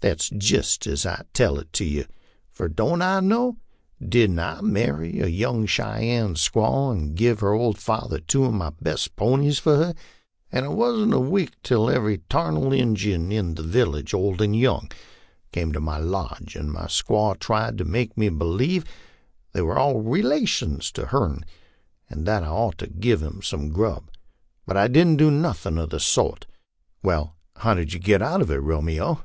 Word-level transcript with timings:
That's 0.00 0.28
jist 0.28 0.86
as 0.86 1.06
I 1.06 1.24
tell 1.32 1.58
it 1.58 1.72
to 1.72 1.86
you 1.86 2.04
fur 2.50 2.68
don't 2.68 3.00
I 3.00 3.20
know? 3.20 3.56
Didn't 4.06 4.38
I 4.38 4.60
marry 4.60 5.20
a 5.20 5.26
young 5.26 5.64
Cheyenne 5.64 6.34
squaw 6.34 6.92
and 6.92 7.14
give 7.16 7.40
her 7.40 7.54
old 7.54 7.78
father 7.78 8.18
two 8.18 8.44
of 8.44 8.52
my 8.52 8.72
best 8.82 9.16
ponies 9.16 9.58
for 9.58 9.76
her, 9.76 9.94
and 10.52 10.66
it 10.66 10.72
wasn't 10.72 11.14
a 11.14 11.18
week 11.18 11.52
till 11.62 11.88
every 11.88 12.18
tarnal 12.28 12.74
Injun 12.74 13.32
in 13.32 13.54
the 13.54 13.62
village, 13.62 14.12
old 14.12 14.42
and 14.42 14.54
young, 14.54 14.90
came 15.50 15.72
to 15.72 15.80
my 15.80 15.96
lodge, 15.96 16.56
and 16.56 16.70
my 16.70 16.84
squaw 16.84 17.34
tried 17.38 17.78
to 17.78 17.84
make 17.86 18.18
me 18.18 18.28
b'lieve 18.28 18.84
they 19.52 19.62
were 19.62 19.78
all 19.78 20.02
relations 20.02 20.92
of 20.96 21.08
hern, 21.08 21.42
and 22.10 22.26
that 22.26 22.42
I 22.42 22.48
ought 22.48 22.76
to 22.80 22.86
give 22.86 23.22
'em 23.22 23.40
some 23.40 23.70
grub; 23.70 24.10
but 24.66 24.76
I 24.76 24.88
didn't 24.88 25.16
do 25.16 25.30
nothin' 25.30 25.78
of 25.78 25.88
the 25.88 26.00
sort."" 26.00 26.46
Well, 27.02 27.36
how 27.56 27.72
did 27.72 27.94
you 27.94 27.98
get 27.98 28.20
out 28.20 28.42
of 28.42 28.50
it, 28.50 28.56
Romeo? 28.60 29.20